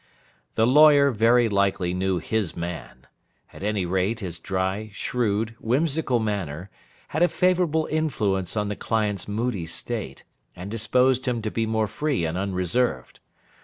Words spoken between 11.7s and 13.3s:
free and unreserved.